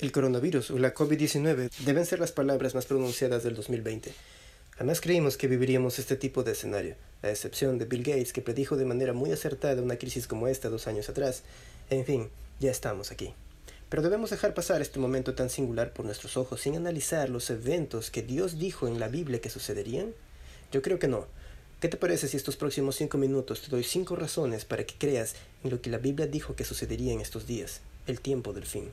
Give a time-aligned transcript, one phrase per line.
[0.00, 4.14] El coronavirus o la COVID-19 deben ser las palabras más pronunciadas del 2020.
[4.76, 8.76] Jamás creímos que viviríamos este tipo de escenario, a excepción de Bill Gates, que predijo
[8.76, 11.42] de manera muy acertada una crisis como esta dos años atrás.
[11.90, 12.28] En fin,
[12.60, 13.34] ya estamos aquí.
[13.88, 18.12] Pero debemos dejar pasar este momento tan singular por nuestros ojos sin analizar los eventos
[18.12, 20.14] que Dios dijo en la Biblia que sucederían.
[20.70, 21.26] Yo creo que no.
[21.80, 25.34] ¿Qué te parece si estos próximos cinco minutos te doy cinco razones para que creas
[25.64, 28.92] en lo que la Biblia dijo que sucedería en estos días, el tiempo del fin?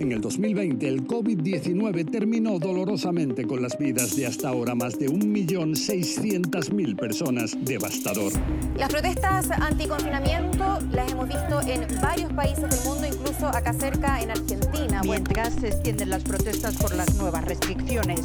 [0.00, 5.10] En el 2020, el COVID-19 terminó dolorosamente con las vidas de hasta ahora más de
[5.10, 7.54] 1.600.000 personas.
[7.60, 8.32] Devastador.
[8.78, 14.30] Las protestas anticonfinamiento las hemos visto en varios países del mundo, incluso acá cerca en
[14.30, 15.02] Argentina.
[15.04, 18.22] Mientras se extienden las protestas por las nuevas restricciones,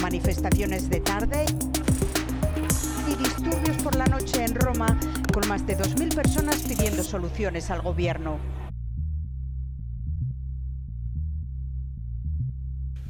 [0.00, 1.44] manifestaciones de tarde
[3.10, 4.96] y disturbios por la noche en Roma,
[5.34, 8.38] con más de 2.000 personas pidiendo soluciones al gobierno.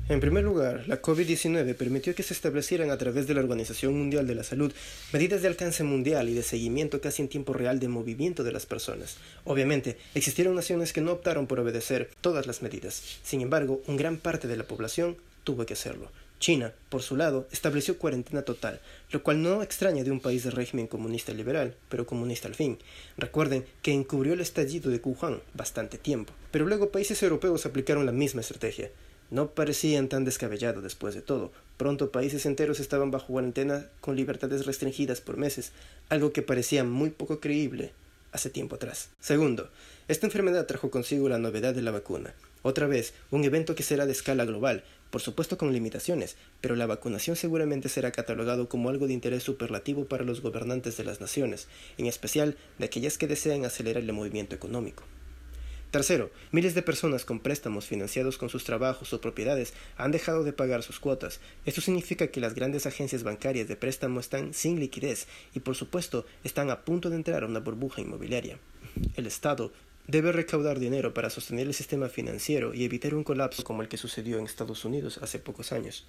[0.09, 4.25] En primer lugar, la COVID-19 permitió que se establecieran a través de la Organización Mundial
[4.29, 4.73] de la Salud
[5.13, 8.67] medidas de alcance mundial y de seguimiento casi en tiempo real de movimiento de las
[8.67, 9.17] personas.
[9.43, 13.19] Obviamente, existieron naciones que no optaron por obedecer todas las medidas.
[13.25, 16.13] Sin embargo, un gran parte de la población tuvo que hacerlo.
[16.39, 20.53] China, por su lado, estableció cuarentena total, lo cual no extraña de un país de
[20.53, 22.79] régimen comunista liberal, pero comunista al fin.
[23.17, 28.13] Recuerden que encubrió el estallido de Wuhan bastante tiempo, pero luego países europeos aplicaron la
[28.13, 28.89] misma estrategia.
[29.31, 31.53] No parecían tan descabellados después de todo.
[31.77, 35.73] Pronto países enteros estaban bajo cuarentena con libertades restringidas por meses,
[36.09, 37.93] algo que parecía muy poco creíble
[38.33, 39.09] hace tiempo atrás.
[39.21, 39.71] Segundo,
[40.09, 42.35] esta enfermedad trajo consigo la novedad de la vacuna.
[42.63, 46.87] Otra vez, un evento que será de escala global, por supuesto con limitaciones, pero la
[46.87, 51.69] vacunación seguramente será catalogado como algo de interés superlativo para los gobernantes de las naciones,
[51.97, 55.05] en especial de aquellas que desean acelerar el movimiento económico.
[55.97, 60.53] Tercero, miles de personas con préstamos financiados con sus trabajos o propiedades han dejado de
[60.53, 61.41] pagar sus cuotas.
[61.65, 66.27] Esto significa que las grandes agencias bancarias de préstamo están sin liquidez y por supuesto
[66.45, 68.59] están a punto de entrar a una burbuja inmobiliaria.
[69.15, 69.73] El Estado
[70.07, 73.97] debe recaudar dinero para sostener el sistema financiero y evitar un colapso como el que
[73.97, 76.07] sucedió en Estados Unidos hace pocos años.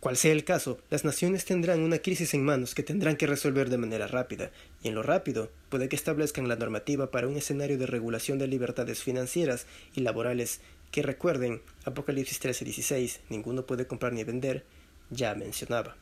[0.00, 3.68] Cual sea el caso, las naciones tendrán una crisis en manos que tendrán que resolver
[3.68, 7.78] de manera rápida, y en lo rápido puede que establezcan la normativa para un escenario
[7.78, 9.66] de regulación de libertades financieras
[9.96, 10.60] y laborales
[10.92, 14.64] que recuerden Apocalipsis 13:16, ninguno puede comprar ni vender,
[15.10, 15.96] ya mencionaba.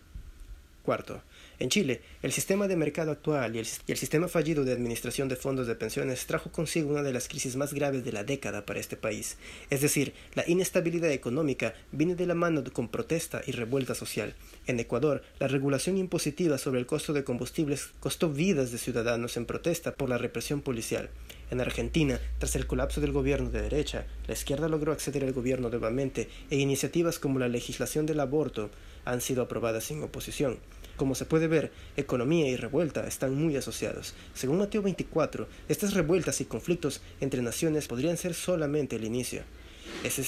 [0.86, 1.20] Cuarto,
[1.58, 5.66] en Chile, el sistema de mercado actual y el, sistema fallido de administración de fondos
[5.66, 8.96] de pensiones trajo consigo una de las crisis más graves de la década para este
[8.96, 9.36] país.
[9.68, 14.36] Es decir, la inestabilidad económica viene de la mano con protesta y revuelta social.
[14.68, 19.46] En Ecuador, la regulación impositiva sobre el costo de combustibles costó vidas de ciudadanos en
[19.46, 21.10] protesta por la represión policial.
[21.50, 25.68] En Argentina, tras el colapso del gobierno de derecha, la izquierda logró acceder al gobierno
[25.68, 28.70] nuevamente e iniciativas como la legislación del aborto
[29.04, 30.58] han sido aprobadas sin oposición.
[30.96, 34.14] Como se puede ver, economía y revuelta están muy asociados.
[34.34, 39.42] Según Mateo 24, estas revueltas y conflictos entre naciones podrían ser solamente el inicio.
[40.02, 40.24] Ese,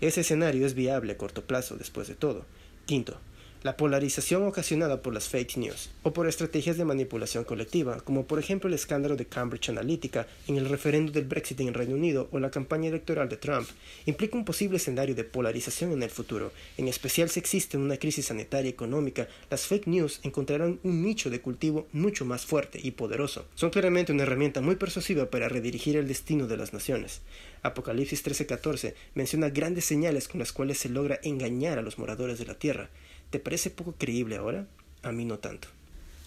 [0.00, 2.44] ese escenario es viable a corto plazo después de todo.
[2.86, 3.18] Quinto,
[3.62, 8.38] la polarización ocasionada por las fake news o por estrategias de manipulación colectiva, como por
[8.38, 12.38] ejemplo el escándalo de Cambridge Analytica en el referendo del Brexit en Reino Unido o
[12.38, 13.68] la campaña electoral de Trump,
[14.06, 16.52] implica un posible escenario de polarización en el futuro.
[16.76, 21.30] En especial si existe una crisis sanitaria y económica, las fake news encontrarán un nicho
[21.30, 23.46] de cultivo mucho más fuerte y poderoso.
[23.54, 27.22] Son claramente una herramienta muy persuasiva para redirigir el destino de las naciones.
[27.62, 32.46] Apocalipsis 13:14 menciona grandes señales con las cuales se logra engañar a los moradores de
[32.46, 32.88] la tierra.
[33.30, 34.66] ¿Te parece poco creíble ahora?
[35.02, 35.68] A mí no tanto.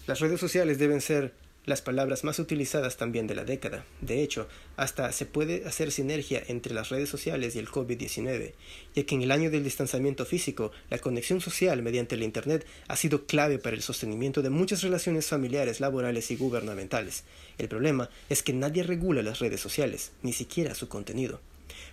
[0.06, 1.32] Las redes sociales deben ser
[1.64, 3.84] las palabras más utilizadas también de la década.
[4.00, 8.52] De hecho, hasta se puede hacer sinergia entre las redes sociales y el COVID-19,
[8.94, 12.96] ya que en el año del distanciamiento físico, la conexión social mediante el Internet ha
[12.96, 17.24] sido clave para el sostenimiento de muchas relaciones familiares, laborales y gubernamentales.
[17.58, 21.40] El problema es que nadie regula las redes sociales, ni siquiera su contenido.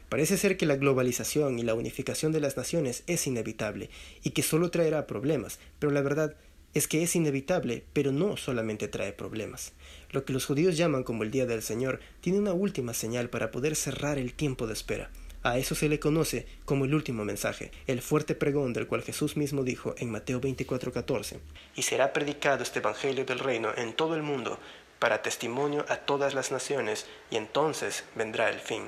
[0.09, 3.89] Parece ser que la globalización y la unificación de las naciones es inevitable
[4.23, 6.35] y que solo traerá problemas, pero la verdad
[6.73, 9.73] es que es inevitable, pero no solamente trae problemas.
[10.11, 13.51] Lo que los judíos llaman como el Día del Señor tiene una última señal para
[13.51, 15.09] poder cerrar el tiempo de espera.
[15.41, 19.37] A eso se le conoce como el último mensaje, el fuerte pregón del cual Jesús
[19.37, 21.39] mismo dijo en Mateo 24:14.
[21.75, 24.59] Y será predicado este Evangelio del reino en todo el mundo,
[24.99, 28.83] para testimonio a todas las naciones, y entonces vendrá el fin.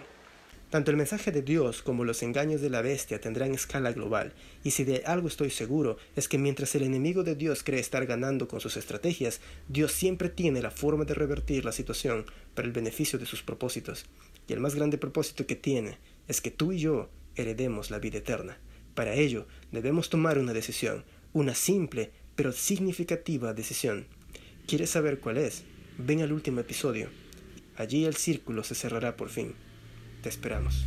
[0.71, 4.31] Tanto el mensaje de Dios como los engaños de la bestia tendrán escala global,
[4.63, 8.06] y si de algo estoy seguro es que mientras el enemigo de Dios cree estar
[8.06, 12.25] ganando con sus estrategias, Dios siempre tiene la forma de revertir la situación
[12.56, 14.06] para el beneficio de sus propósitos.
[14.47, 15.97] Y el más grande propósito que tiene
[16.29, 18.57] es que tú y yo heredemos la vida eterna.
[18.95, 21.03] Para ello, debemos tomar una decisión,
[21.33, 24.07] una simple pero significativa decisión.
[24.68, 25.63] ¿Quieres saber cuál es?
[25.97, 27.09] Ven al último episodio.
[27.75, 29.53] Allí el círculo se cerrará por fin.
[30.21, 30.85] Te esperamos.